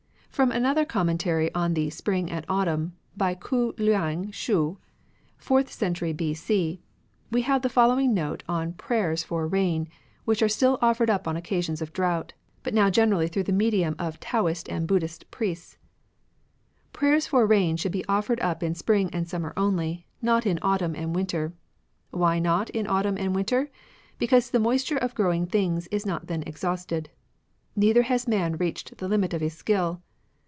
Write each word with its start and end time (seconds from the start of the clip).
From 0.41 0.49
another 0.51 0.85
Commentary 0.85 1.53
on 1.53 1.75
the 1.75 1.87
fo?%ifii. 1.89 1.93
Spring 1.93 2.31
and 2.31 2.43
Autumn, 2.49 2.93
by 3.15 3.35
Ku 3.35 3.73
Uang 3.73 4.31
Shu, 4.33 4.79
fourth 5.37 5.71
century 5.71 6.13
B.C., 6.13 6.81
we 7.29 7.43
have 7.43 7.61
the 7.61 7.69
following 7.69 8.11
note 8.15 8.41
on 8.49 8.73
Prayers 8.73 9.23
for 9.23 9.47
Bain, 9.47 9.87
which 10.25 10.41
are 10.41 10.49
still 10.49 10.79
offered 10.81 11.11
up 11.11 11.27
on 11.27 11.37
occasions 11.37 11.79
of 11.79 11.93
drought, 11.93 12.33
but 12.63 12.73
now 12.73 12.89
generally 12.89 13.27
through 13.27 13.43
the 13.43 13.51
medium 13.51 13.93
of 13.99 14.19
Taoist 14.19 14.67
and 14.67 14.87
Buddhist 14.87 15.29
priests:—'' 15.29 15.77
Prayers 16.93 17.27
for 17.27 17.45
rain 17.45 17.77
should 17.77 17.91
be 17.91 18.05
offered 18.07 18.39
up 18.39 18.63
in 18.63 18.73
spring 18.73 19.11
and 19.13 19.29
summer 19.29 19.53
only; 19.55 20.07
not 20.23 20.47
in 20.47 20.57
autumn 20.63 20.95
and 20.95 21.13
winter. 21.13 21.53
Why 22.09 22.39
not 22.39 22.71
in 22.71 22.87
autumn 22.87 23.17
and 23.17 23.35
winter? 23.35 23.69
Because 24.17 24.49
the 24.49 24.59
moisture 24.59 24.97
of 24.97 25.13
growing 25.13 25.45
things 25.45 25.85
is 25.87 26.03
not 26.03 26.25
then 26.27 26.41
exhausted; 26.47 27.11
neither 27.75 28.01
has 28.03 28.27
man 28.27 28.55
reached 28.57 28.97
the 28.97 29.09
limit 29.09 29.35
of 29.35 29.41
his 29.41 29.53
skill. 29.53 30.01